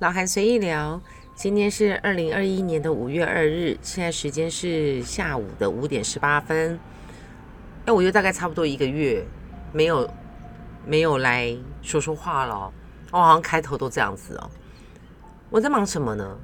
[0.00, 0.98] 老韩随意聊，
[1.34, 6.80] 今天是二零二一年的五月二日，现在时间是下午的五点十八分。
[7.84, 9.22] 哎，我又大概差不多一个月
[9.74, 10.10] 没有
[10.86, 12.72] 没有来说说话了。
[13.10, 14.50] 我好像开头都这样子哦。
[15.50, 16.34] 我在忙什么呢？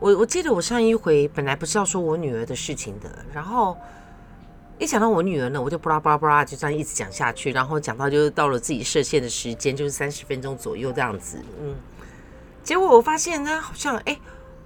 [0.00, 3.78] 我我记得我上一回本来不是要说我女儿的事情的，然后
[4.80, 11.76] 一讲到我女儿呢，我就巴拉巴拉巴拉就这样一直讲下去，然后讲到就是到了自己设限的时间，就是三十分钟左右这样子，嗯。
[12.62, 14.16] 结果我发现呢，好像哎，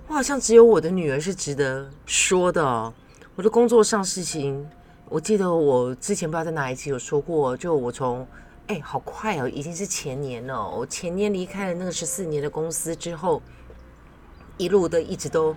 [0.06, 2.92] 我好像只有我的女儿是值得说的哦。
[3.34, 4.69] 我的工作上事情，
[5.09, 8.27] 我记得我之前不知道在哪一期有说过，就我从
[8.66, 10.69] 哎，好快哦，已经是前年了。
[10.69, 13.41] 我前年离开了那个十四年的公司之后，
[14.58, 15.56] 一路的一直都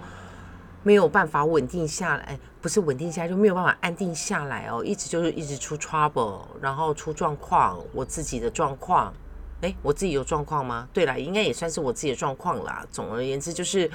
[0.82, 9.14] 没有办法稳定下来，不是稳定下来就没有办法安定下来哦，一直就是一直出 trouble，然后出状况，我自己的状况。
[9.62, 10.88] 哎，我自己有状况吗？
[10.94, 12.86] 对了，应该也算是我自己的状况啦。
[12.90, 13.90] 总而言之，就是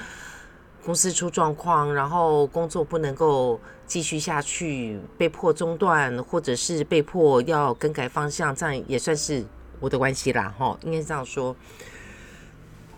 [0.83, 9.43] 公司出状况，然后工作不能够继续下去，被迫中断，或者是被迫要更改方向，这样也算是
[9.79, 10.53] 我的关系啦。
[10.57, 11.55] 哈，应该是这样说。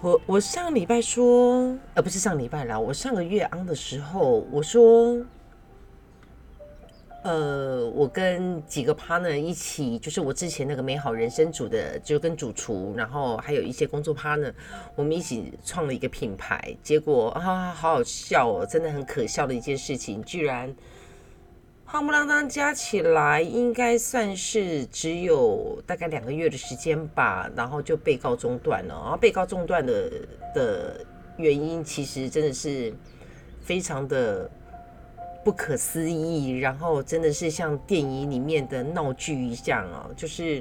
[0.02, 5.18] 我我上礼拜说，呃，不是上礼拜啦，我上个月安的时候，我说。
[7.24, 14.54] 呃，我跟几个 partner 一起，就是我之前那个美好人生组的，就跟主厨，然后还有一些工作 partner，
[14.96, 16.78] 我们一起创了一个品牌。
[16.82, 20.74] 结果啊，好好笑哦，真的很可笑的一件事情，居然
[21.86, 28.94] 夯不啷当加起来，应该算是只有大概两个月的时间吧，然后就被告中断了。
[28.94, 30.10] 然后被告中断的
[30.56, 32.94] 的原因，其实真的是
[33.60, 34.50] 非常的。
[35.48, 40.58] 不可思议，然后真的是像电影里面的闹剧一样哦，就是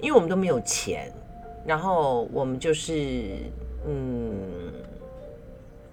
[0.00, 1.12] 因为我们都没有钱，
[1.66, 3.36] 然后我们就是
[3.86, 4.72] 嗯，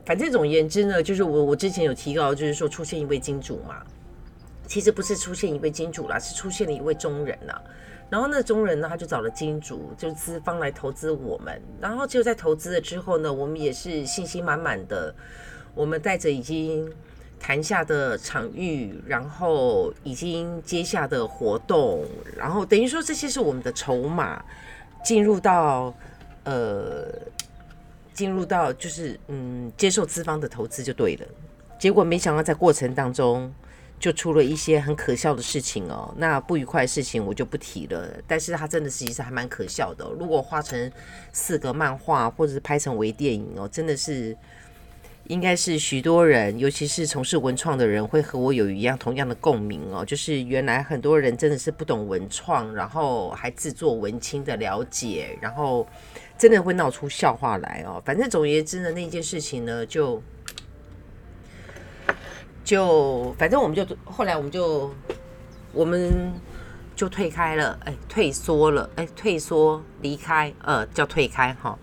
[0.05, 3.83] 反正总而言之呢，就是我我之前有提到，就是说出现一位金主嘛，
[4.65, 7.61] 其实不是出现一位金主啦，是出现了一位中人呐，
[8.09, 15.13] 然后那中人呢，他就找了金主，就是资方来投资我们，然后就在投资了之后呢，我们也是信心满满的，
[15.73, 16.89] 我们带着已经。
[17.45, 22.03] 谈下的场域，然后已经接下的活动，
[22.35, 24.43] 然后等于说这些是我们的筹码，
[25.03, 25.93] 进入到
[26.43, 27.07] 呃，
[28.15, 31.27] 进入到就是嗯，接受资方的投资就对了。
[31.77, 33.53] 结果没想到在过程当中
[33.99, 36.11] 就出了一些很可笑的事情哦。
[36.17, 40.03] 那不愉快的事情我就不提了，但是它真的实际上还蛮可笑的。
[40.19, 40.91] 如果画成
[41.31, 44.35] 四个漫画或者是拍成微电影哦，真的是。
[45.27, 50.05] 应该是许多人，尤其是从事文创的人，会和我有一样同样的共鸣哦。
[50.05, 55.87] 就是原来很多人真的是不懂文创，然后还自作文青的了解，然后
[56.37, 57.99] 真的会闹出笑话来哦。
[58.05, 60.21] 反正总而言之呢，那件事情呢，就
[62.63, 64.93] 就反正我们就后来我们就
[65.73, 66.33] 我们
[66.95, 71.77] 就退开了，哎，退缩了，哎，退缩离开，呃，叫退开哈。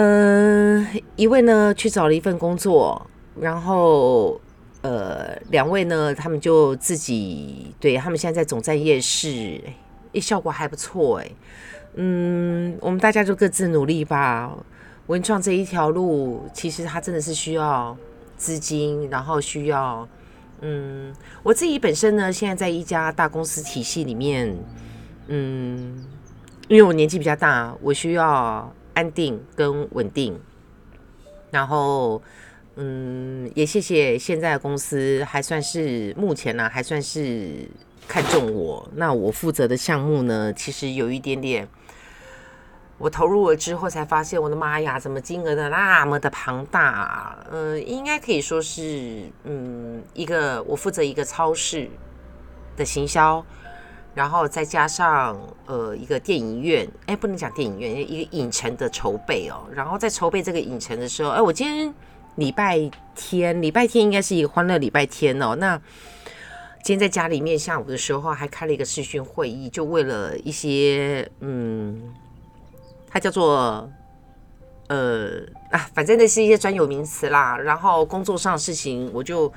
[0.00, 0.86] 嗯，
[1.16, 3.04] 一位呢去找了一份工作，
[3.40, 4.40] 然后
[4.82, 9.60] 呃，两位呢，他们就自己对他们现在在总站夜市，
[10.14, 11.28] 哎，效果还不错哎。
[11.94, 14.56] 嗯，我们大家就各自努力吧。
[15.08, 17.96] 文创这一条路，其实它真的是需要
[18.36, 20.06] 资金，然后需要
[20.60, 24.56] 嗯，我自己本身呢，现在在一家大公司体系里面，
[25.26, 26.06] 嗯，
[26.68, 28.72] 因为我年纪比较大，我需要。
[28.98, 30.36] 安定跟稳定，
[31.52, 32.20] 然后，
[32.74, 37.68] 嗯，也谢谢现在的公司，还算是目前呢，还算是
[38.08, 38.88] 看中我。
[38.96, 41.68] 那我负责的项目呢，其实有一点点，
[42.98, 47.38] 我投入了之后才发现，我的妈呀，怎么金额的那么的庞大？
[47.52, 51.88] 嗯，应该可以说是，嗯，一个我负责一个超市
[52.76, 53.46] 的行销。
[54.18, 59.62] 然后再加上呃一个电影院，哎，不能讲电影院，一个影城的筹备哦。
[59.72, 61.94] 然后在筹备这个影城的时候，哎，我今天
[62.34, 65.54] 礼拜天，礼拜天应该是一个欢乐礼拜天哦。
[65.54, 65.80] 那
[66.82, 72.12] 今天在家里面下午的时候还开了一个视讯会议，就为了一些嗯，
[73.08, 73.88] 它叫做
[74.88, 77.56] 呃啊，反正那是一些专有名词啦。
[77.56, 79.52] 然后工作上的事情，我就。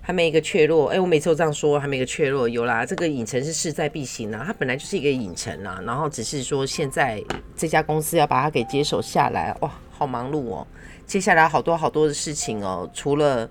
[0.00, 2.48] 还没一个确落，哎，我每次都这样说，还没一个确落。
[2.48, 7.22] 有啦，这个影城是势在必行啊，它本来就是一个影城啊，然后只是说现在
[7.54, 10.66] 这家公司要把它给接手下来，哇，好忙碌哦。
[11.06, 13.48] 接下来好多好多的事情哦，除了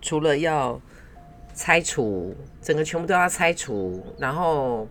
[0.00, 0.80] 除了要
[1.54, 4.86] 拆除，整个全部都要拆除，然后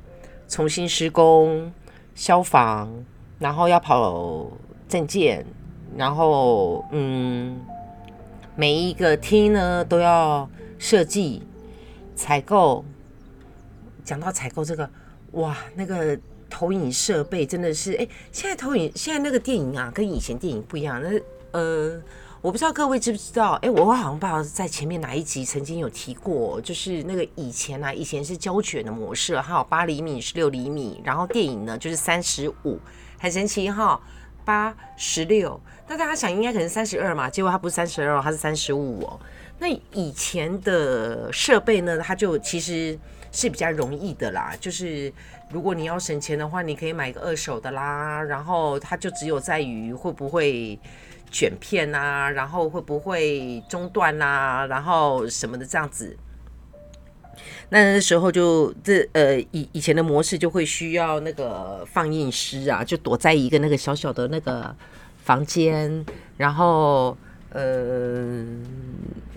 [0.48, 1.72] 重新施工、
[2.16, 2.92] 消防，
[3.40, 4.52] 然后要跑
[4.88, 5.46] 证件，
[5.96, 7.60] 然后嗯，
[8.56, 11.42] 每一个厅呢都要设计
[12.16, 12.84] 采购。
[14.04, 14.90] 讲到采购这个，
[15.32, 16.20] 哇，那个
[16.50, 21.02] 投影设备真的是，哎，现在投影现在那个电影啊，跟以前电影不一样。
[21.02, 21.10] 那
[21.52, 22.02] 呃，
[22.42, 32.78] 我不知道各位知不知道，哎，我好像不知道在前面哪一集曾经有提过，就是那个以前啊，以前是胶卷的模式，还有八厘米、十六厘米，然后电影呢就是三十五，
[33.18, 34.00] 很神奇哈。
[34.46, 39.20] 八十六，那大家想应该可能三十二嘛，结果它不是三十二，它是三十五哦。
[39.60, 42.98] 那以前的设备呢，它就其实
[43.32, 45.12] 是比较容易的啦，就是
[45.52, 50.78] 如果你要省钱的话，你可以买个二手的啦，然后它就只有在于会不会
[51.32, 56.18] 卷片啊，然后会不会中断啊，然后什么的这样子。
[57.70, 64.76] 那那时候就这呃以以前的模式就会需要那个放映师啊，就躲在一个那个小小的那个
[65.24, 66.06] 房间，
[66.38, 67.18] 然后
[67.50, 68.46] 呃，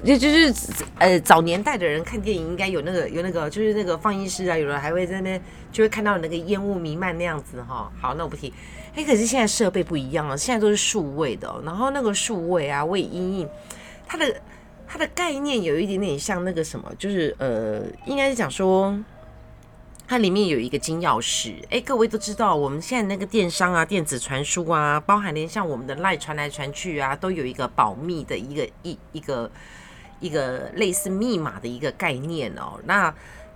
[0.05, 0.53] 就就是
[0.99, 5.41] 呃早年代的人看电影应该有那个有那个就是那个放映师啊，有人还会在那
[5.73, 7.91] 就会看到那个烟雾弥漫那样子哈。
[8.01, 8.53] 好，那我不提。
[8.95, 13.49] 哎，可是现在设备不一样了，现在都是数位的，然后那个数位啊，为阴影
[14.07, 14.35] 它的。
[14.89, 18.97] 它的概念有一点点像那个什么，就是呃，应该是讲说，
[20.07, 21.55] 它里面有一个金钥匙。
[21.71, 29.51] 哎，各位都知道，我们现在那个电商啊、电子传输啊，包含连像我们的赖传来传去啊，都有一个保密的一个一一个
[30.21, 32.81] 一个类似密码的一个概念哦。
[32.85, 33.13] 那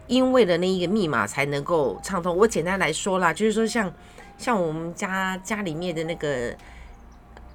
[0.08, 2.36] 因为了那一个密码才能够畅通。
[2.36, 3.92] 我简单来说啦，就是说像
[4.36, 6.54] 像我们家家里面的那个。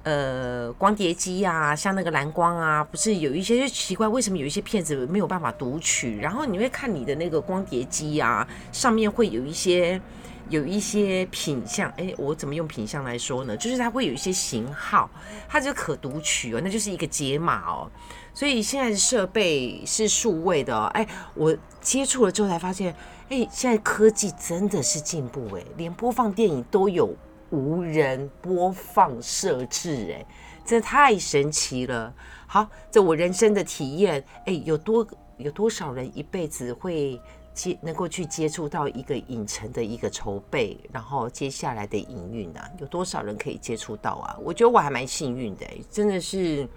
[0.06, 6.20] 呃，光碟机啊，像那个蓝光啊，不是有一些就奇怪，为什么有一些片子没有办法读取？
[6.20, 10.00] 然后你会看你的那个光碟机啊，上面会有一些
[10.48, 13.56] 有一些品相，哎，我怎么用品相来说呢？
[13.56, 15.10] 就是它会有一些型号，
[15.48, 17.90] 它就可读取哦，那就是一个解码哦。
[18.32, 21.04] 所以现在的设备是数位的，哎，
[21.34, 22.94] 我接触了之后才发现，
[23.28, 27.12] 哎，现在科技真的是进步，哎，连播放电影都有。
[27.50, 30.26] 无人播放设置，哎，
[30.64, 32.12] 真的太神奇了。
[32.46, 35.06] 好，这我人生的体验，哎，有多
[35.36, 37.20] 有多少人一辈子会
[37.54, 42.60] 接能够去接触到一个影城的一个筹备，然后接下来的营运呢？
[42.80, 44.36] 有多少人可以接触到啊？
[44.42, 46.68] 我觉得我还蛮幸运的，真的是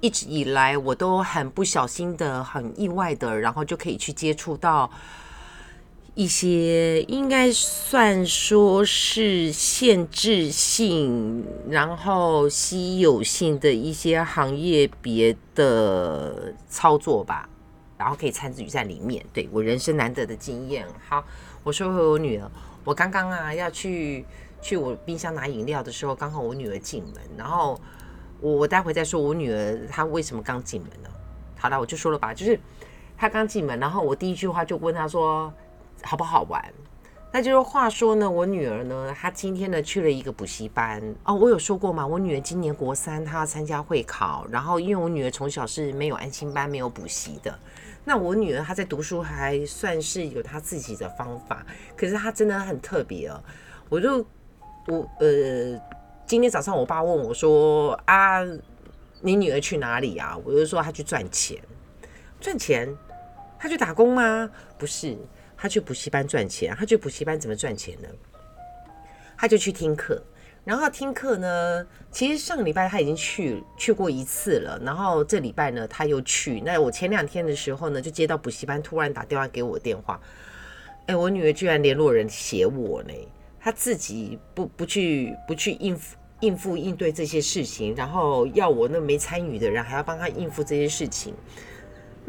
[0.00, 4.90] 一直以来我都很不小心的、很意外的，然后就可以去接触到。
[6.16, 17.46] 一些应该算说是限制性，然后稀有性的一些行业别的操作吧，
[17.98, 20.86] 然后可以参与在里面，对我人生难得的经验。
[21.06, 21.22] 好，
[21.62, 22.50] 我说回我女儿，
[22.82, 24.24] 我刚刚啊要去
[24.62, 27.78] 去我冰箱拿饮料的时候，刚好我女儿进门，然后
[28.40, 31.10] 我我待会再说我女儿她为什么刚进门呢？
[31.58, 32.58] 好了，我就说了吧，就是
[33.18, 35.52] 她刚进门，然后我第一句话就问她说。
[36.02, 36.62] 好不好玩？
[37.32, 41.34] 那就是话说呢，我女儿呢，她今天呢去了一个补习班哦。
[41.34, 44.46] 我有说过嘛，我女儿今年国三，她要参加会考。
[44.50, 47.58] 然后因为我女儿从小是没有安心班、没有补习的，
[48.04, 51.66] 那我女儿她在读书还算是有她自己的方法。
[51.94, 53.42] 可是她真的很特别哦。
[53.90, 54.24] 我就
[54.86, 55.78] 我呃，
[56.24, 58.40] 今天早上我爸问我说啊，
[59.20, 60.38] 你女儿去哪里啊？
[60.42, 61.60] 我就说她去赚钱，
[62.40, 62.88] 赚钱，
[63.58, 64.48] 她去打工吗？
[64.78, 65.18] 不是。
[65.56, 68.08] 他去补习班赚钱，他去补习班怎么赚钱呢？
[69.38, 70.22] 他就去听课，
[70.64, 76.60] 然后听课呢，其实上礼拜他已经去去过一次了，然后这礼拜呢他又去。
[76.60, 80.20] 那我前两天的时候呢，就接到补习班突然打电话给我电话，
[81.06, 83.12] 哎，我女儿居然联络人写我呢，
[83.60, 91.34] 她自己不不去不去应付应付应对这些事情，然后要我那没参与的人还要帮他应付这些事情。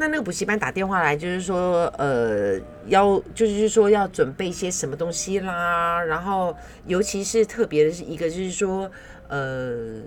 [0.00, 8.88] 那那个补习班打电话来，就是说，呃，要就是说要准备一些什么东西啦，然后尤其是特别的是一个，就是说，
[9.26, 10.00] 呃，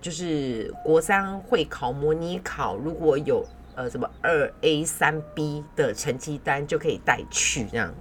[0.00, 3.44] 就是国三会考模拟考，如果有
[3.74, 7.92] 呃什么二 A 三 B 的成绩单，就可以带去这样。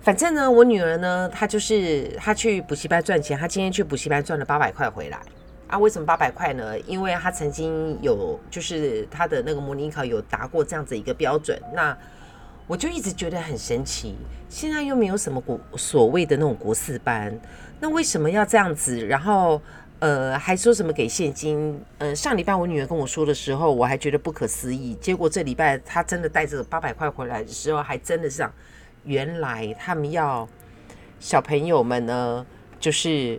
[0.00, 5.20] 反正呢，我女儿呢，她就是她去补习班赚钱，她今天去补习班赚了八百块回来。
[5.70, 6.78] 啊，为什么八百块呢？
[6.80, 11.60] 因为他曾经有，就是他的那个模拟考有达过这样子一个标准。
[11.72, 11.96] 那
[12.66, 14.16] 我就一直觉得很神奇，
[14.48, 17.38] 现在又没有什么国所谓的那种国四班，
[17.78, 19.06] 那为什么要这样子？
[19.06, 19.60] 然后
[20.00, 21.80] 呃，还说什么给现金？
[21.98, 24.94] 呃，上礼拜我女儿跟我说的时候，我还觉得不可思议。
[24.96, 28.48] 结果这礼拜他真的带着八百块回来的时候，还真的是，
[29.04, 30.48] 原来他们要
[31.20, 32.46] 小朋友们呢。
[32.78, 33.38] 就是，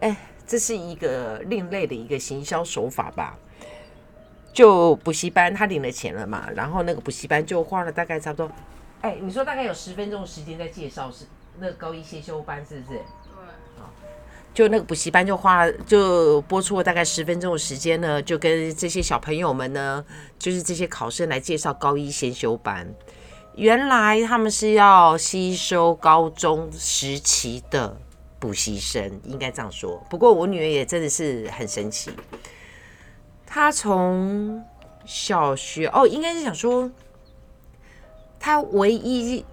[0.00, 0.16] 哎，
[0.50, 3.38] 这是一个另类的一个行销手法吧。
[4.52, 8.50] 就补习班，他领了钱了嘛，然后那个补习班就花了大概差不多，
[9.00, 11.24] 哎，你说大概有十分钟时间在介绍是
[11.60, 12.98] 那高一先修班是不是？
[12.98, 12.98] 对，
[13.78, 13.86] 啊，
[14.52, 20.04] 就那个补习班就花了，就播出了大概十分钟的时间呢，就跟这些小朋友们呢，
[20.36, 22.92] 就是这些考生来介绍高一先修班。
[23.54, 27.96] 原来他们是要吸收高中时期的
[28.40, 30.02] 补习生，应该这样说。
[30.10, 32.10] 不过我女儿也真的是很神奇。
[33.46, 34.64] 她从
[35.04, 36.90] 小学哦，应该是想说，
[38.38, 39.44] 她唯一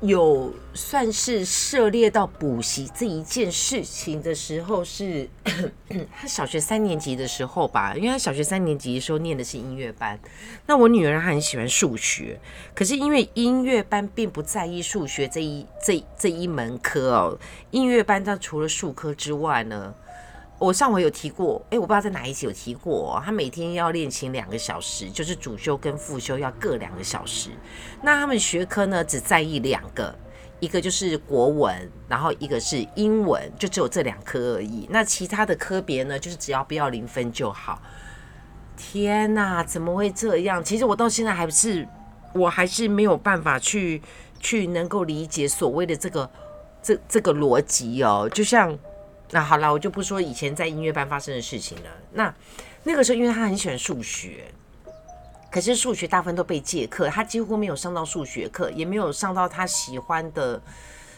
[0.00, 5.28] 有算是涉猎到补习这一件事情的时候，是
[6.14, 7.94] 他小学三年级的时候吧。
[7.96, 10.18] 因为他小学三年级的时候念的是音乐班，
[10.66, 12.38] 那我女儿她很喜欢数学，
[12.74, 17.38] 可是因为音乐班并不在意数学这一这这一门科哦。
[17.70, 19.94] 音乐班它除了数科之外呢？
[20.64, 27.50] 我上回有提过，哎，我不知道在哪一集有提过，他每天要练琴两个小时，就是主修跟副修要各两个小时。
[28.00, 30.14] 那他们学科呢，只在意两个，
[30.60, 34.88] 一个就是国文，然后一个是英文，就只有这两科而已。
[34.90, 37.82] 那其他的科别呢，就是只要不要零分就好。
[38.74, 40.64] 天哪，怎么会这样？
[40.64, 41.86] 其实我到现在还是，
[42.32, 44.00] 我还是没有办法去
[44.40, 46.30] 去能够理解所谓的这个
[46.82, 48.78] 这这个逻辑哦，就像。
[49.34, 51.90] 那好了，我就不说以前在音乐班发生的事情了。
[52.12, 52.32] 那
[52.84, 54.44] 那个时候，因为他很喜欢数学，
[55.50, 60.62] 可是数学大部分都被借课，他几乎没有上到数学课，也没有上到他喜欢的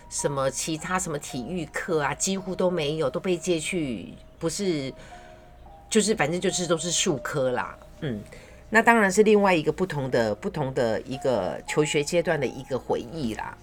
[0.08, 4.90] 什么其他什么体育课啊，几乎都没有，都被借去，不是，
[5.90, 7.76] 就是反正就是都是数科啦。
[8.00, 8.18] 嗯，
[8.70, 13.54] 那当然是另外一个不同的不同的一个求学阶段的一个回忆啦。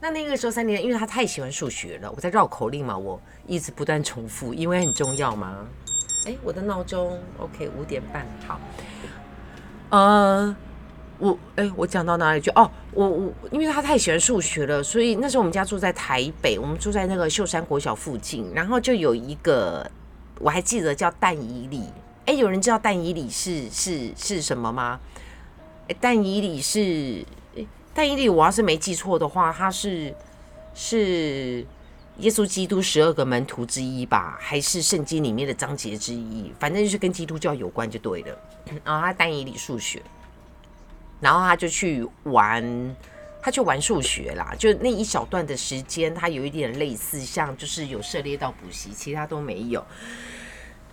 [0.00, 5.66] 那那个时候三年，因为他太喜欢数学了，我在绕口令嘛，我一直不断重复，因为很重要嘛。
[6.24, 8.60] 哎，我的闹钟，OK，五点半，好。
[9.90, 10.54] 呃，
[11.18, 12.48] 我，哎，我讲到哪里去？
[12.50, 19.90] 哦，我我，因为他太喜欢数学了，所以那时候我们家住在台北，我们住在那个秀山国小附近，然后就有一个，
[20.38, 21.82] 我还记得叫蛋乙里。
[22.26, 25.00] 哎，有人知道蛋乙里是是是什么吗？
[25.88, 27.24] 哎，蛋乙里是。
[27.98, 30.14] 但伊利，我要是没记错的话，他是
[30.72, 31.66] 是
[32.18, 36.52] 耶稣基督十二个门徒之一吧，还是圣经里面的章节之一？
[36.60, 38.38] 反正就是跟基督教有关就对了。
[38.84, 40.00] 然后他单以理数学，
[41.20, 42.96] 然后他就去玩，
[43.42, 44.54] 他去玩数学啦。
[44.56, 49.84] 就那一小段的时间，他有一点类似，像就是有涉猎到补习，其他都没有。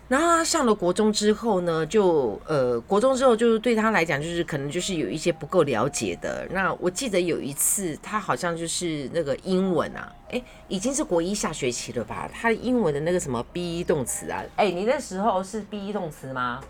[0.08, 6.48] 然后他上了国中之后呢，就呃，国中之后就是对他来讲，就是可能就是有一些不够了解的。
[6.52, 12.30] 那我记得有一次，他好像就是那个英文啊，哎，已经是国一下学期了吧？
[12.32, 16.62] 他英文的那个什么 be 动词啊，哎，你那时候是 be 动词吗？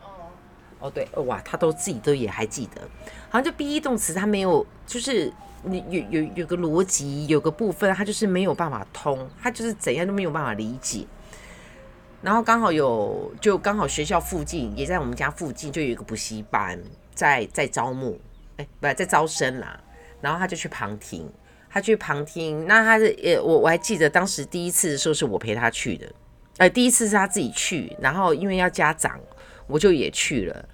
[0.00, 0.06] 哦，
[0.78, 2.80] 哦对，哇，他都自己都也还记得，
[3.28, 5.32] 好像就 be 动词，他没有，就是
[5.64, 11.04] 你有有有个逻辑，有个部分他就是没有办法通，他就是怎样都没有办法理解。
[12.24, 16.80] 然后刚好有，就刚好学校附近也在我们家附近，就有一个补习班
[17.14, 18.18] 在在招募，
[18.56, 19.78] 哎，不在招生啦。
[20.22, 21.30] 然后他就去旁听，
[21.68, 22.66] 他去旁听。
[22.66, 26.10] 那他是呃，我我还记得当时第一次的时候是我陪他去的，
[26.56, 29.20] 呃，第一次是他自己去，然后因为要家长，
[29.66, 30.68] 我就也去了。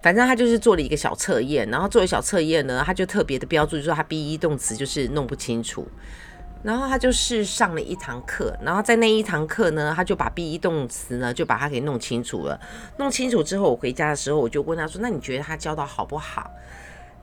[0.00, 5.84] 反正他就是做了一个小测验，然后做了小测验呢，他就特别的标注，就说他 be 动词就是弄不清楚。
[6.66, 12.60] 然后他就是上了一堂课，然后在那一堂课呢，他就把 be 动词呢，就把它给弄清楚了。
[12.98, 16.50] 弄清楚之后，我回家的时候，我就问他说：“那你觉得他教的好不好？”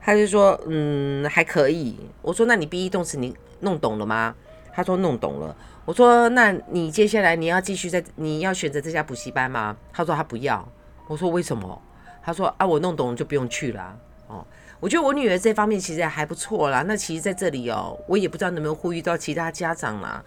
[0.00, 4.34] 他就说：“嗯，还可以。”我说：“那你 be 动词你弄懂了吗？”
[4.72, 10.66] 他说：“弄懂了。”我说：“那你接下来你要继续在你要选择这家补习班吗？”他说：“他不要。”
[11.06, 11.82] 我说：“为什么？”
[12.24, 13.94] 他说：“啊，我弄懂了就不用去了。”
[14.26, 14.46] 哦。
[14.84, 16.82] 我觉得我女儿这方面其实还不错啦。
[16.82, 20.22] 那其实在这里哦，我也不知道能不能呼吁到其他家长啦。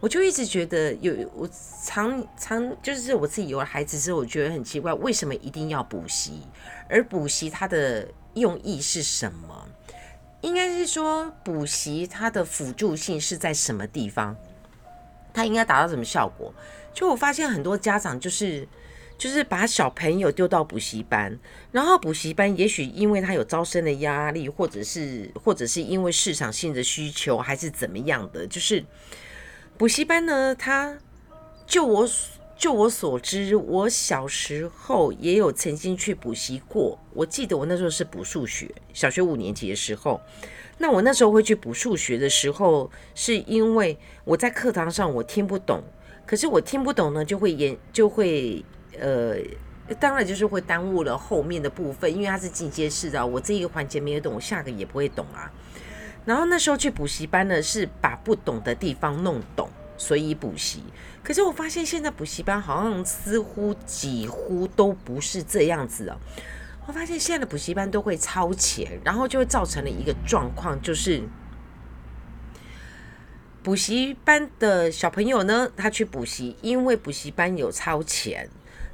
[0.00, 1.48] 我就一直觉得有我
[1.84, 6.42] 常常就是我自己有了孩子之后，我觉得很奇怪，为什么一定要补习？
[6.88, 9.68] 而补习它的用意是什么？
[10.40, 14.36] 应该是说补习它的辅助性是在什么地方？
[15.32, 16.52] 它应该达到什么效果？
[16.92, 18.66] 就我发现很多家长就是。
[19.20, 21.38] 就是把小朋友丢到补习班，
[21.72, 28.82] 然后补习班也许因为他有招生的压力，或者是或者是因为市场性的需求，还是怎么样的，就是
[29.76, 30.96] 补习班呢，他
[31.66, 32.08] 就我
[32.56, 36.98] 就我所知，我小时候也有曾经去补习过。
[37.12, 40.18] 我记得我那时候是补数学，小学五年级的时候，
[40.78, 45.82] 那我那时候会去补数学的时候，是因为我在课堂上我听不懂，
[46.24, 48.64] 可是我听不懂呢，就会演就会
[48.98, 49.36] 呃，
[49.98, 55.50] 当然就是会耽误了后面的部分，因为它是进阶式的，我这一个环节没有懂，我下个也不会懂啊。
[56.24, 60.82] 然后那时候去补习班呢，是把不懂的地方弄懂，所以补习。
[61.22, 66.16] 可是我发现现在补习班好像似乎几乎都不是这样子哦。
[66.86, 71.22] 我发现现在的补习班都会超前，然后就会造成了一个状况，就是
[73.62, 78.48] 补习班的小朋友呢，他去补习，因为补习班有超前，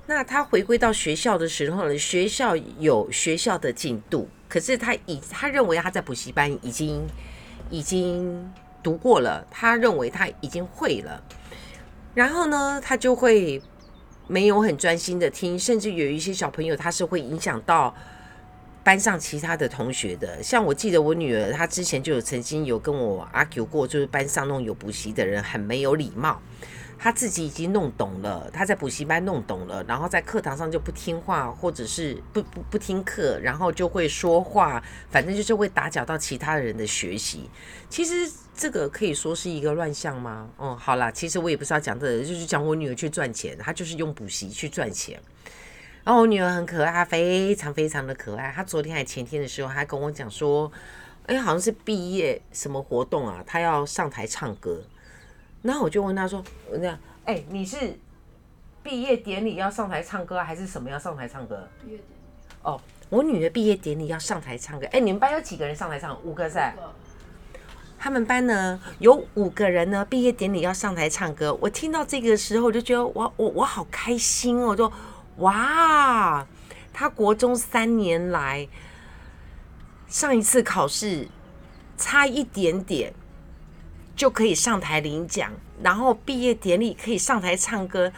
[0.08, 7.04] 那他回归到学校的时候呢，学校有学校的进度，可是他以他认为他在补习班已经
[7.70, 8.48] 已经
[8.82, 11.22] 读过了，他认为他已经会了。
[12.14, 13.60] 然后呢，他就会
[14.28, 17.92] 没有很专心的听，甚至有一些小朋友他是会影响到
[18.84, 20.40] 班上其他的同学的。
[20.40, 26.40] 像我记得我女儿，她之前就有曾经有跟我 argue 过，就是班上那种有补习的人很没有礼貌。
[26.98, 37.50] 他自己已经弄懂了，他在补习班弄懂了，然后在课堂上就不听话，或者是不不不听课，然后就会说话，反正就是会打搅到其他人的学习。
[37.90, 40.48] 其实这个可以说是一个乱象吗？
[40.56, 45.20] 哦，好啦，其实我也不是要讲这个，就是讲我女儿去赚钱，她就是用补习去赚钱。
[46.02, 48.50] 然后我女儿很可爱，她非常非常的可爱。
[48.50, 50.72] 她昨天还前天的时候，还跟我讲说，
[51.26, 54.82] 哎，好像是毕业什么活动啊，她要上台唱歌。
[55.66, 57.98] 然后我就问他说：“我这样，哎，你是
[58.82, 62.14] 毕业典礼要上台唱歌，还是什么要上台唱歌？”毕业典礼。
[62.62, 64.86] 哦，我女儿毕业典礼要上台唱歌。
[64.92, 66.16] 哎，你们班有几个人上台唱？
[66.22, 66.72] 五个噻。
[67.98, 71.52] 他们班呢有五个人呢，毕业典礼要上台唱歌。
[71.60, 74.76] 我听到这个时候，我就觉得我我我好开心哦！
[74.76, 74.92] 就
[75.38, 76.46] 哇，
[76.92, 78.68] 他国中三年来
[80.06, 81.26] 上一次考试
[81.96, 83.12] 差一点点。
[84.16, 88.10] 就可以上台领奖，然后毕业典礼可以上台唱歌。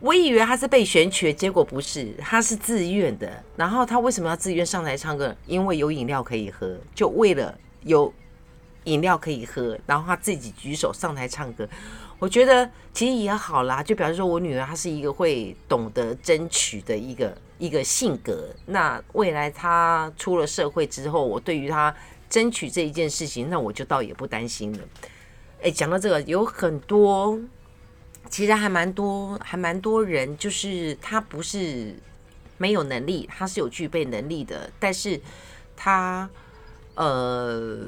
[0.00, 3.42] 我以为他是被选取，结果不是，他是自愿的。
[3.56, 5.34] 然后他为什么要自愿上台唱歌？
[5.44, 7.52] 因为有饮料可以喝，就为了
[7.82, 8.14] 有
[8.84, 11.68] 饮料可以喝，然后他自己举手上台唱歌。
[12.20, 18.48] 我觉得其实也好啦，就表示说我女儿她是一个会懂得争取的一个一个性格。
[18.66, 21.92] 那未来她出了社会之后，我对于她。
[22.28, 24.78] 争取这一件事情，那我就倒也不担心了。
[25.62, 27.36] 哎，讲到这个，有很多，
[28.30, 31.96] 其实还蛮多，还蛮多人，就是他不是
[32.58, 35.20] 没有能力，他是有具备能力的，但是
[35.74, 36.30] 他
[36.94, 37.86] 呃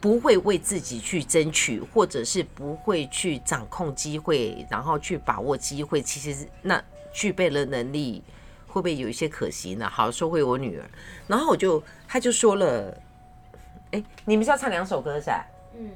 [0.00, 6.00] 不会为自己去争取，或者是不会去掌控机会，然后去把握机会。
[6.00, 6.82] 其实那
[7.12, 8.22] 具备了能力，
[8.66, 9.86] 会不会有一些可惜呢？
[9.86, 10.90] 好，说回我女儿，
[11.26, 12.96] 然后我就他就说了。
[13.92, 15.44] 哎，你们是要唱两首歌是吧？
[15.78, 15.90] 嗯，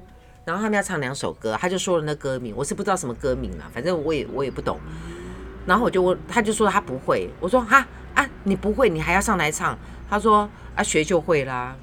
[0.44, 4.78] 然后他们要唱两首歌，他就说了那歌名，我是不知道什么歌名了，反正我也我也不懂。
[5.66, 9.78] 然后我就问，他就说他不会，我说哈啊，你不会，你还要上来唱？
[10.10, 11.76] 他说啊，学就会啦。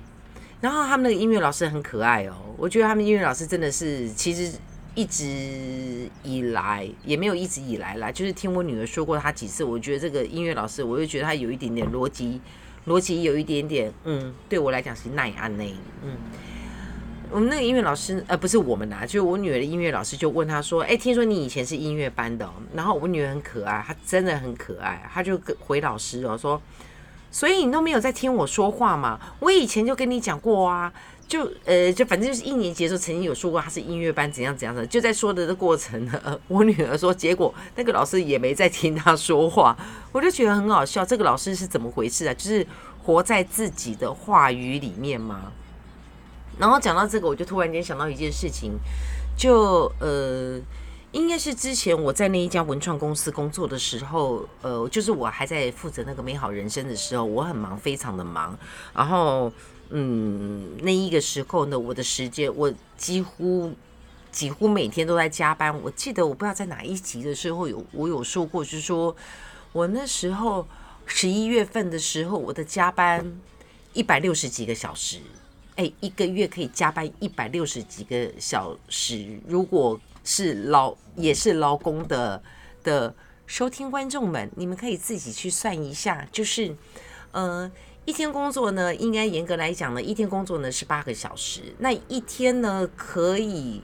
[0.59, 4.55] 然后他们那个音乐老师很可爱哦，我觉得他们音乐老师真的是，其实
[4.93, 12.39] 一直以来也没有一直以来啦，就是听我女儿说过他几次，我觉得这个音乐老师，我就觉得他有一点点逻辑。
[12.87, 16.17] 逻辑有一点点，嗯，对我来讲是耐安内，嗯，
[17.29, 26.61] 我们那个音乐老师，呃，不是我们啦，就是我女儿的音乐老师就问她说，哎，听说你以前是音乐班的，然后我女儿很可爱，她真的很可爱，她就回老师哦说，
[27.29, 29.19] 所以你都没有在听我说话嘛？
[29.39, 30.91] 我以前就跟你讲过啊。
[31.31, 39.73] 就呃，就反正就是一年级的时候，曾经有说过他是音乐班怎样怎样的，就在说的这过程呢，我女儿说，结果那个老师也没在听他说话，
[40.11, 41.05] 我就觉得很好笑。
[41.05, 42.33] 这个老师是怎么回事啊？
[42.33, 42.67] 就是
[43.01, 45.53] 活在自己的话语里面吗？
[46.59, 48.73] 然后讲到这个，我就突然间想到一件事情，
[49.37, 50.59] 就呃，
[51.13, 58.59] 应该是之前我在那一家文创公司工作的时候，呃，就是我还在负责那个美好人生的时候，我很忙，非常的忙，
[58.93, 59.49] 然后。
[59.93, 63.73] 嗯，那一个时候呢，我的时间我几乎
[64.31, 65.77] 几乎每天都在加班。
[65.83, 69.13] 我记得我不知道在哪一集的时候有我有说过，就是说
[69.73, 70.65] 我那时候
[71.05, 73.37] 十一月份的时候，我的加班
[73.91, 75.19] 一百六十几个小时，
[75.75, 79.39] 哎，一个月可以加班一百六十几个小时。
[79.45, 82.41] 如果是劳也是劳工的
[82.81, 83.13] 的
[83.45, 86.73] 收听观众们，你们可以自己去算一下，就是
[87.33, 87.69] 嗯。
[88.03, 91.61] 一天工作呢，应该严格来讲呢，一天工作呢是八个小时。
[91.77, 93.81] 那一天呢，可以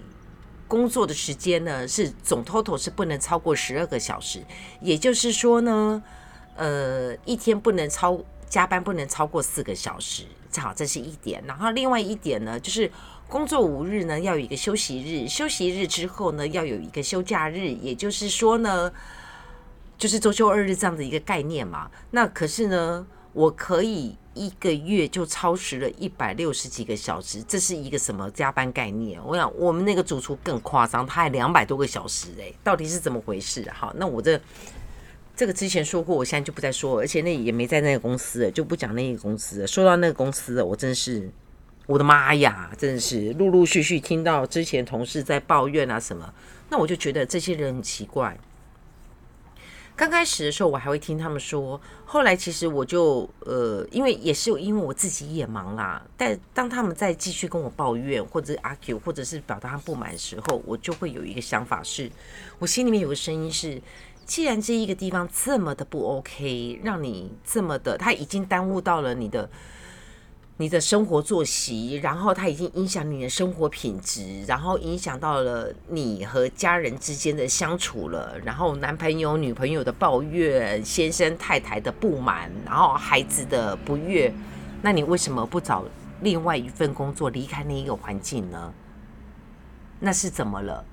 [0.68, 4.44] 工作的时间呢是总 total 是不能超过十二个小时。
[4.82, 6.02] 也就是说呢，
[6.56, 10.24] 呃，一天不能超加班不能超过四个小时。
[10.52, 11.44] 正好，这是一点。
[11.46, 12.92] 然后另外一点呢，就是
[13.28, 18.92] 工作五日呢要有一个休息日，休息日之后呢要有一个休假日，也就是说呢，
[19.96, 21.92] 就是周休二日这样的一个概念嘛。
[22.10, 23.06] 那可是呢，
[23.38, 29.22] 我可以一个月就超时了一百六十几个小时，这是一个什么加班概念？
[29.24, 33.70] 我想我们那个主厨更夸张，他还两百多个小时哎，到底是怎么回事？
[33.70, 34.42] 好，那我这。
[35.36, 39.68] 这个之前说过，我现在就不再说，而且那也没在那个公司，就不讲那个公司。
[39.68, 41.30] 说到那个公司，我真是，
[41.86, 46.34] 我的妈呀，真的是陆陆续续听到之前同事在抱怨啊什么，
[46.72, 48.36] 那我就觉得这些人很奇怪。
[49.98, 62.12] 刚开始的时候，我还会听他们说，后来其实我就呃，因为也是因为我自己也忙啦，但当他们再继续跟我抱怨或者 argue 或者是表达不满的时候，我就会有一个想法，是
[62.60, 63.82] 我心里面有个声音是。
[64.28, 69.50] 既然这一个地方这么的不 OK，让你这么的，他已经耽误到了你的
[70.60, 84.34] 你的生活作息，然后它已经影响你的生活品质，然后影响到了你和家人之间的相处了，然后男朋友女朋友的抱怨，先生太太的不满，然后孩子的不悦，
[84.82, 85.86] 那你为什么不找
[86.22, 88.74] 另外一份工作，离开那一个环境呢？
[90.00, 90.84] 那是怎么了？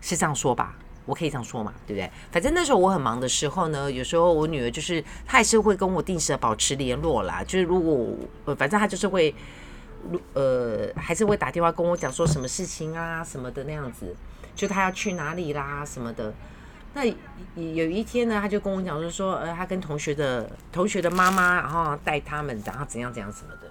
[0.00, 0.76] 是这样说吧？
[1.06, 2.10] 我可以这样说嘛，对不对？
[2.32, 7.44] 反正那时候我很忙的时候呢，有时候我女儿就是她还是会跟我定时的保持联络啦。
[7.44, 9.34] 就是如果呃，反正她就是会，
[10.32, 14.16] 呃，还是会打电话跟我讲说什么事情啊什么的那样子，
[14.54, 16.32] 就她要去哪里啦什么的。
[16.94, 23.70] 那有一天呢，她就跟我讲，就说呃，她跟同学的同学的妈妈，然后带他们，然后怎样怎样什么的。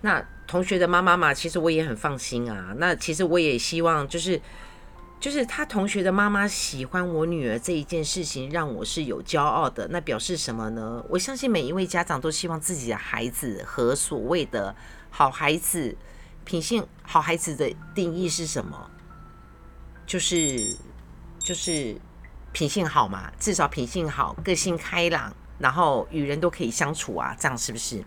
[0.00, 2.74] 那同学的妈妈嘛，其实我也很放心啊。
[2.78, 4.40] 那其实我也希望就是。
[5.22, 9.86] 就是他同学的妈妈喜欢我女儿这一件事情，让我是有骄傲的。
[9.86, 11.00] 那表示什么呢？
[11.08, 14.74] 我相信每一位家长都希望自己的孩子和所谓的
[15.10, 15.96] 好孩子、
[16.44, 18.90] 品性好孩子的定义是什么？
[20.04, 20.76] 就是
[21.38, 21.94] 就是
[22.50, 28.02] 品性好嘛，至少品性好，个性开朗，然后与人都可以相处啊，这样是不是？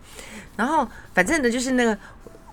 [0.54, 1.98] 然后反正呢，就是那个。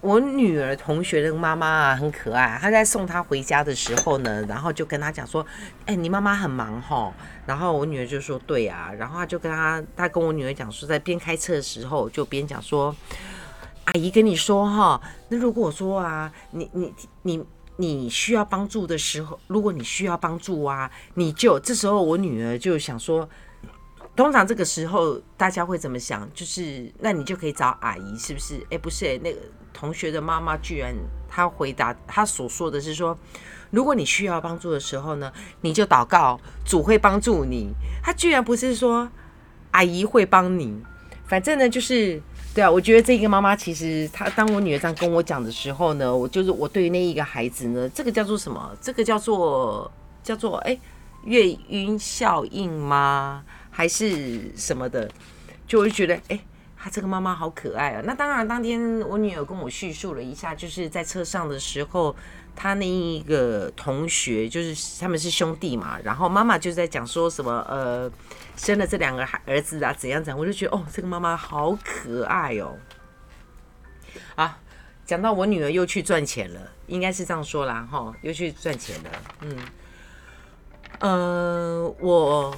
[0.03, 2.59] 我女儿同学的妈妈啊，很可爱。
[2.61, 5.45] 她在送她回家的时候呢，然后就跟她讲说
[5.87, 7.13] ：“哎，你妈妈很忙哈。”
[7.47, 12.93] 然后我女儿就说：“对啊。”然后她就跟她，她跟我女儿讲说，在边开车的时候就边讲说
[13.85, 17.45] ：“阿姨跟你说哈，那如果说啊，你你你
[17.77, 23.29] 你需要帮助的时候，如果你需要帮助啊，你就这时候我女儿就想说。”
[24.15, 26.30] 通常这个时候大家会怎么想？
[26.34, 28.63] 就是那你就可以找阿姨，是不是？
[28.69, 29.39] 哎，不是，哎，那个
[29.73, 30.93] 同学的妈妈居然
[31.28, 33.17] 她回答，她所说的是说，
[33.71, 37.73] 如果你需要帮助的时候呢，你就祷告，主会帮助你。
[38.04, 39.10] 她居然不是说
[39.71, 40.80] 阿姨会帮你，
[41.26, 42.21] 反正呢就是
[42.54, 42.69] 对啊。
[42.69, 48.78] 我觉得这一个妈妈其实她当我女儿这样跟我讲的时候呢，我就是我对于那一个孩子呢，这个叫做什么？
[48.80, 50.80] 这个叫做叫做哎
[51.23, 53.43] 月晕效应吗？
[53.75, 55.09] 还是什么的，
[55.67, 56.39] 就会觉得哎，
[56.77, 58.01] 他这个妈妈好可爱啊。
[58.05, 62.15] 那当然，当天我女儿跟我叙述了一下，就是在车上的时候，
[62.55, 68.12] 他那一个同学就是他们是兄弟嘛，然后妈妈就在讲说什么呃，
[68.55, 72.77] 生了这两个孩儿子啊，怎样怎样，我就觉得哦，这个妈妈好可爱哦。
[74.36, 74.59] 啊，
[75.03, 79.09] 讲到我女儿又去赚钱了，应该是这样说啦哈，又去赚钱了。
[79.41, 79.57] 嗯，
[80.99, 82.55] 呃，我。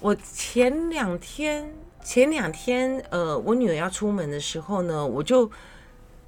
[0.00, 5.50] 我前两天，前两天，呃，我女儿要出门的时候呢，我就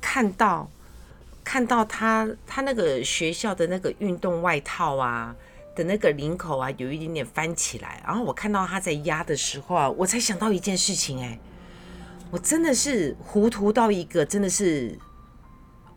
[0.00, 0.68] 看到，
[1.44, 5.34] 看到她，她那个学校的那个运动外套啊
[5.76, 8.02] 的那个领口啊，有一点点翻起来。
[8.04, 11.38] 然后我看到她在压的时候啊，我才想到一件事情，哎，
[12.32, 14.98] 我真的是糊涂到一个，真的是，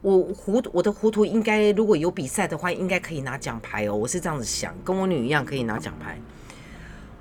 [0.02, 3.96] 我糊，我的糊涂应该如果有比赛的话，应该可以拿奖牌哦。
[3.96, 6.20] 我是这样子想，跟我女一样可以拿奖牌。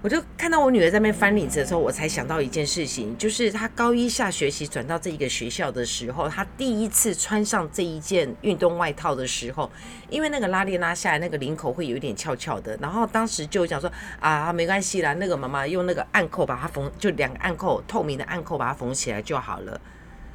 [0.03, 9.71] 我就看到我女儿在那边翻领子的时候，我才想到一件事情，就是她高一下学期转到这一个学校的时候，她第一次穿上这一件运动外套的时候，
[10.11, 19.81] 因为那个拉链拉下来，那个领口会有一点翘翘的，然后当时就讲说啊，没关系啦，那个妈妈用那个暗扣把它缝，就两个暗扣，透明的暗扣把它缝起来就好了。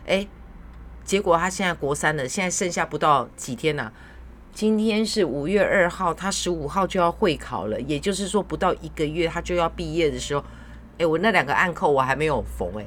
[0.05, 0.25] 哎，
[1.03, 3.91] 结果她现在国三了，现在剩下不到几天了。
[4.57, 10.43] 今天是五月二号，他十五号就要会考了，也就是说不到一个月他就要毕业的时候，
[10.97, 12.85] 哎，我那两个暗扣我还没有缝，哎，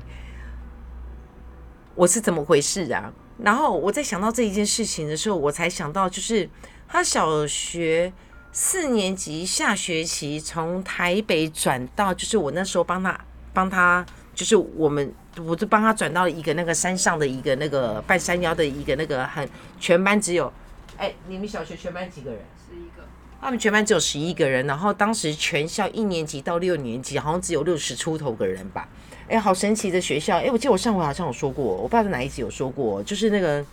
[1.94, 3.12] 我是怎么回事啊？
[3.38, 6.50] 然后我在想到这一件事情的时候，我才想到，就是
[6.88, 8.12] 他小学
[8.50, 13.16] 四年级下学期从台北转到，就是我那时候帮他
[13.54, 14.04] 帮他，
[14.35, 15.14] 就是我们
[15.46, 20.52] 我就帮他转到一个那个山上的一个那个半山腰的一个那个很全班只有，
[21.00, 22.40] 哎，你们小学全班几个人？
[22.68, 23.02] 十一个。
[23.40, 28.86] 他们全班只有十一个人，然后当时全校一年级到六年级好像只有六十出头个人吧。
[29.28, 30.36] 哎，好神奇的学校！
[30.36, 33.64] 哎，我记得我上回好像有说过，我不知道在哪一集有说过，就是那个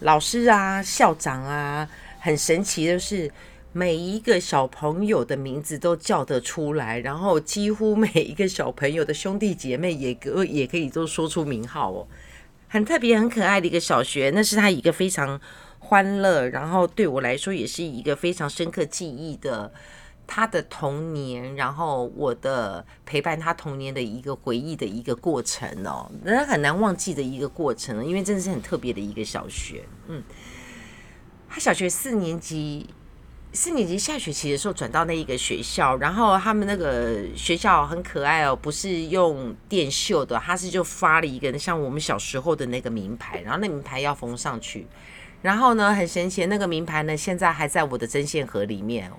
[0.00, 1.88] 老师啊、校长啊，
[2.20, 3.32] 很神奇的是，
[3.72, 12.06] 每一个小朋友的名字都叫得出来，然后几乎每一个小朋友的兄弟姐妹也可也可以都说出名号哦，
[12.68, 14.30] 很特别、很可爱的一个小学。
[14.34, 15.40] 那是他一个非常
[15.84, 19.72] 欢乐，然后对我来说也是一个非常深刻记忆的。
[20.26, 29.84] 他的童年，然后我的陪伴他童年的一个回忆的一个过程哦，那很难忘记的一个过程，因为真的是很特别的一个小学。
[30.08, 30.22] 嗯，
[31.46, 32.88] 他小学四年级，
[33.52, 44.86] 四年级下学期的时候转到那一个学校，然后他们那个学校很可爱哦，不是用电绣的，他是就发了一个像我们小时候的那个名牌，然后那名牌要缝上去，
[45.44, 49.16] 然后呢很神奇，那个名牌呢现在还在我的针线盒里面哦。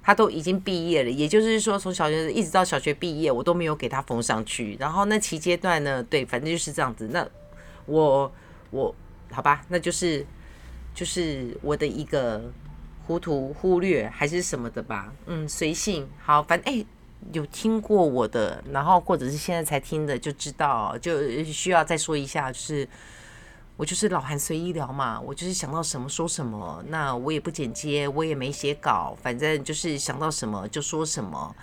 [0.00, 4.76] 他都已经毕业了，也就是说，从小学一直到小学毕业，我都没有给他缝上去。
[4.78, 7.08] 然后那期阶段呢，对，反正就是这样子。
[7.12, 7.28] 那
[7.84, 8.32] 我
[8.70, 8.94] 我
[9.32, 10.24] 好吧，那就是
[10.94, 12.40] 就是我的一个
[13.04, 15.12] 糊涂忽略还是什么的吧。
[15.26, 16.86] 嗯，随性好，反正哎，
[17.32, 22.88] 有听过我的，然后或者是现在才听的，就知道就需要再说一下，就是。
[23.78, 31.54] 我就是老韩随意聊嘛，我就是想到什么说什么，那我也不剪接，我也没写稿，反正就是想到什么就说什么。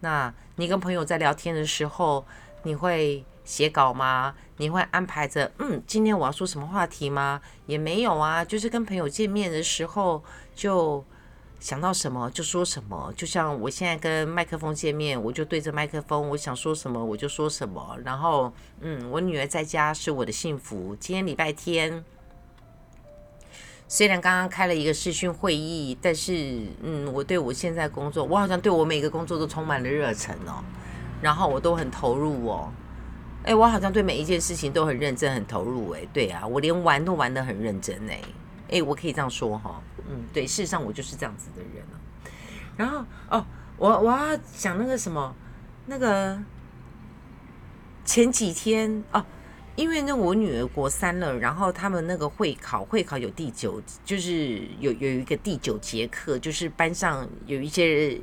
[0.00, 2.26] 那你跟朋友在聊天的时候，
[2.64, 4.34] 你会写稿吗？
[4.56, 7.40] 你会安排着，嗯，今天我要说什么话题吗？
[7.66, 11.04] 也没有啊，就是跟朋友见面的时候就。
[11.60, 17.98] 想到什么就说什么，就像我现在跟麦克风见面，我就对着麦克风，我想说什么我就说什么。
[18.02, 20.96] 然后，嗯，我女儿在家是我的幸福。
[20.98, 22.02] 今天礼拜天，
[23.86, 30.64] 虽然刚刚开了一个视讯会议，但是，嗯，我对我现在工作，我好像对我每个工作都充满了热忱哦。
[31.20, 32.72] 然后我都很投入哦。
[33.44, 35.90] 哎，我好像对每一件事情都很认真、很投入。
[35.90, 37.94] 哎，对啊，我连玩都玩得很认真。
[38.08, 38.18] 哎。
[38.72, 42.00] 哎，我可以这样说哈，嗯，对，事实上我就是这样子的人了。
[42.76, 43.46] 然后哦，
[43.76, 45.34] 我我要讲那个什么，
[45.86, 46.38] 那个
[48.04, 49.24] 前几天哦，
[49.76, 58.18] 因为那我女儿国三了，然后他们那个会考，会考有第九，就是有有一个第九节课，就是班上有一些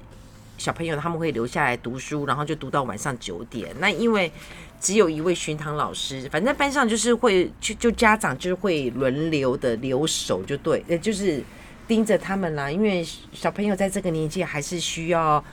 [0.58, 3.73] 小朋友他们会留下来读书，然后就读到晚上九点。
[3.80, 4.32] 那因为
[4.80, 11.43] 只有一位巡堂老师，反正班上就是会就就家长就是会轮流的留守，就对，呃，就是
[11.88, 12.69] 盯着他们啦。
[12.69, 15.43] 因为小朋友在这个年纪还是需要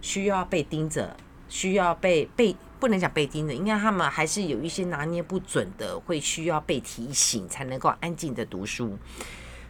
[0.00, 1.16] 需要被盯着，
[1.48, 8.98] 需要被被不能讲被盯着，应该他们还是有一些拿捏不准的，会需要被提醒才能够安静的读书。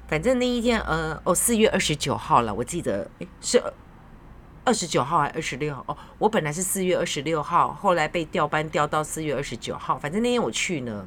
[0.06, 3.62] 反正那一天，呃，哦，四月二十九号了，我记得是。
[4.64, 9.98] 二十九号还是二十六号哦，我本来是四月二十六号，后来被调班调到四月二十九号。
[9.98, 11.04] 反正那天我去呢，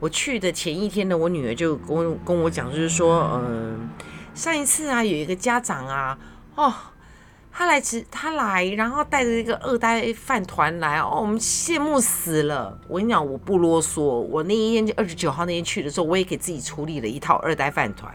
[0.00, 3.88] 我去的前一天呢，我女儿就跟我跟我讲，就是说，嗯，
[4.34, 6.18] 上一次啊，有一个家长啊，
[6.56, 6.74] 哦，
[7.52, 12.76] 他来吃，他来，然后带着一个二代饭团来，哦，我们羡慕死了。
[12.88, 18.12] 我跟你讲，我不啰嗦，我那一天就二十九号那天去的时候，我也给自己处理了一套二代饭团。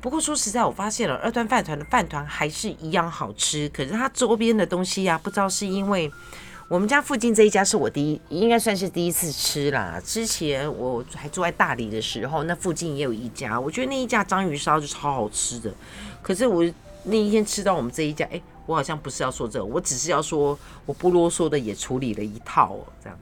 [0.00, 3.68] 不过说实在，我发现了二段饭团的饭团还是一样好吃。
[3.68, 6.10] 可是它周边的东西呀，不知道是因为
[6.68, 10.02] 我们家附近这一家是我第一，应该算是第一次吃啦。
[10.04, 15.72] 之前我还住在大理的时候，那附近也有一家，我觉得那一家章鱼烧就超好吃的。
[16.20, 16.68] 可是我
[17.04, 23.16] 那一天吃到我们这一家，哎，我好像不是要说这个，我只是要说我不啰嗦的也处理了一套哦，这样。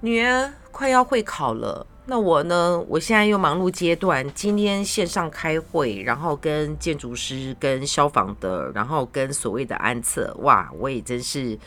[0.00, 1.86] 女儿快要会考了。
[2.08, 2.78] 那我呢？
[2.86, 11.58] 我现在又忙碌阶段，今天线上开会，然后跟建筑师、跟消防的，然后跟所谓的安测，哇，我也真是，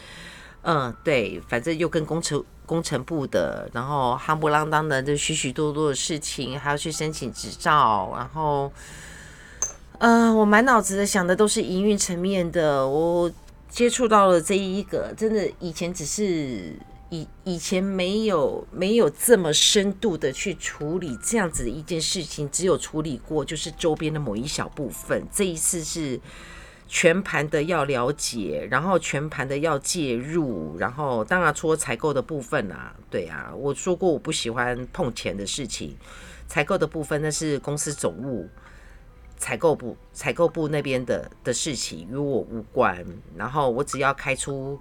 [0.62, 8.72] 嗯，对，反正又跟工程工程部的，然后夯不啷当的，就许许多多的事情，还要去申请执照，然后，
[9.98, 13.30] 嗯，我满脑子的想的都是营运层面的，我
[13.68, 16.72] 接触到了这一个，真的以前只是。
[17.10, 25.26] 以以前没有没有这么深度的去处理这样子的一件事情，只有处理过就是周边的某一小部分。
[25.32, 26.20] 这一次是
[26.88, 35.98] 全盘的要了解，然后全盘的要介入，然后当然除了采购的部分啊，对啊，我说过我不喜欢碰钱的事情，
[36.48, 38.48] 采购的部分那是公司总务
[39.36, 43.04] 采购部采购部那边的的事情与我无关，
[43.36, 44.80] 然后我只要开出。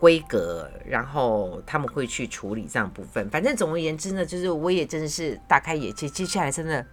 [0.00, 3.28] 规格，然后他们会去处理这样部分。
[3.28, 6.08] 反正总而言之呢，就是我也真的是大开眼界。
[6.08, 6.84] 接下来真的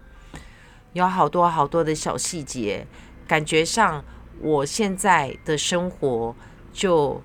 [0.92, 2.86] 有好多好多的小细节，
[3.26, 4.04] 感觉上
[4.42, 6.36] 我现在的生活
[6.74, 7.22] 就，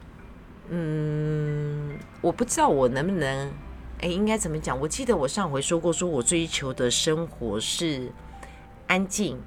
[0.69, 3.53] 嗯，我不知道我能不能，
[4.01, 4.79] 哎，应该怎么讲？
[4.79, 8.13] 我记得我上回说过，说我追求的生活是
[8.87, 9.41] 安静、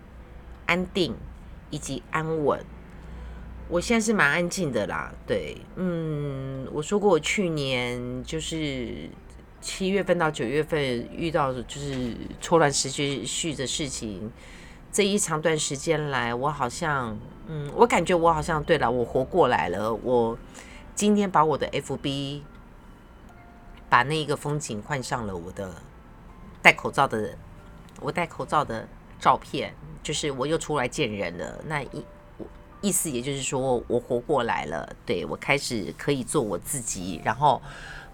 [0.65, 1.15] 安定
[1.69, 2.59] 以及安稳。
[3.67, 9.09] 我现在是蛮安静的啦，对，嗯，我说过我去年就是
[9.59, 10.79] 七月份到九月份
[11.11, 14.31] 遇到的就是错乱时序的事情，
[14.91, 19.91] 这一长段时间来，我好像，嗯，我感觉我好像对了，我活过来了。
[19.91, 20.37] 我
[20.93, 22.41] 今天把我的 FB
[23.89, 25.73] 把那一个风景换上了我的
[26.61, 27.35] 戴口罩的，
[27.99, 28.87] 我戴口罩的
[29.19, 29.73] 照片，
[30.03, 31.63] 就是我又出来见人了。
[31.65, 32.05] 那一。
[32.85, 37.59] 意思也就是说，我活过来了，对我开始可以做我自己，然后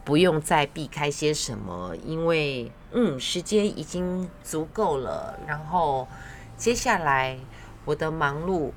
[0.06, 5.38] 不用再避开些什么，因为嗯，时间已经足够了。
[5.46, 6.08] 然后
[6.56, 7.38] 接下来
[7.84, 8.72] 我的忙碌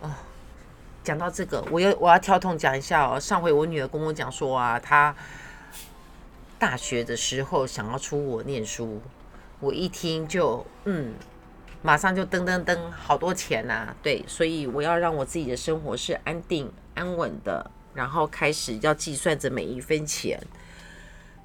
[0.00, 0.22] 啊，
[1.02, 3.18] 讲到这个，我要我要跳痛讲一下哦。
[3.18, 5.12] 上回我女儿跟我讲说啊，她
[6.60, 9.00] 大学的时候想要出国念书，
[9.58, 11.14] 我一听就嗯。
[11.82, 13.94] 马上就噔噔噔，好多钱呐！
[14.02, 20.38] 对，所以我要让我自己的生活是安定安稳的，然后开始要计算着每一分钱。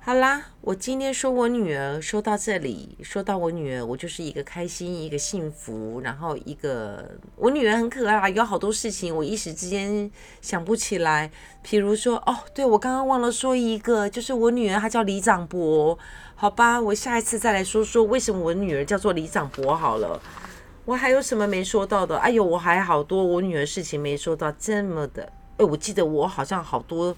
[0.05, 10.11] 好啦，我今天说我女儿说到这里，说到我女儿，我就是一个开心，一个幸福，然后一个我女儿很可爱，有好多事情我一时之间
[10.43, 11.31] 想不起来。
[11.65, 15.97] 譬如说，哦，对我刚刚忘了说一个，就是我女儿她叫李长博，
[16.35, 20.21] 好吧，我下一次再来说说为什么我女儿叫做李长博好了。
[20.85, 22.15] 我还有什么没说到的？
[22.19, 27.17] 哎呦，我还好多我女儿事情没说到，这么的，哎，我记得我好像好多。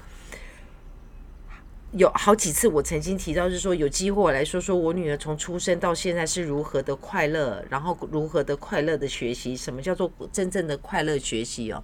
[1.97, 9.57] 有好几次，我曾经提到，是说有机会我来说说我女儿从出生到现在是如何的快乐，然后如何的快乐的学习。
[9.57, 11.83] 什么叫做真正的快乐学习哦？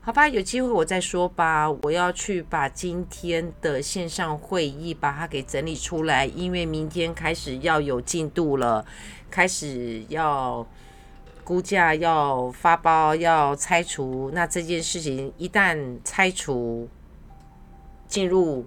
[0.00, 1.70] 好吧，有机会我再说吧。
[1.82, 8.84] 我要去把今天的线上会议把它给整理出来，因为明天开始要有进度了，
[9.30, 10.66] 开始要
[11.44, 14.32] 估价、要发包、要拆除。
[14.34, 16.88] 那这件事情一旦拆除，
[18.08, 18.66] 进入。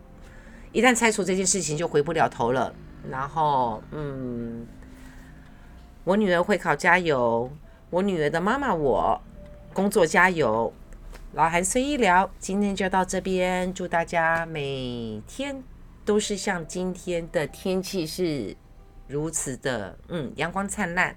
[0.72, 2.74] 一旦拆除这件事情，就回不了头了。
[3.10, 4.68] 然后，嗯，
[6.04, 7.50] 我女儿会考加油，
[7.90, 9.22] 我女儿的妈妈我
[9.74, 10.74] 工作加油。
[11.34, 15.64] 老韩随意聊，今天就到这边，祝大家每天
[16.04, 18.56] 都是像今天的天气是
[19.08, 21.16] 如此的，嗯，阳光灿烂。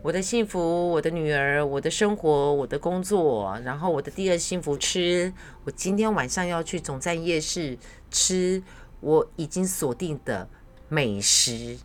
[0.00, 5.32] 我的幸福，我的女儿，我的生活，我的工作，然后我的第二幸福吃。
[5.64, 7.76] 我今天晚上要去总站夜市
[8.10, 8.62] 吃
[9.00, 10.48] 我已经锁定的
[10.88, 11.76] 美食。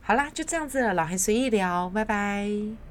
[0.00, 2.87] 好啦，就这样子了，老韩随意聊，拜拜。